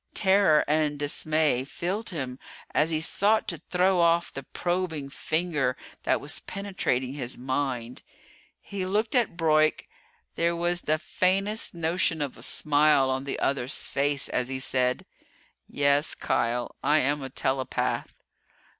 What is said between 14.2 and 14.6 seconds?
as he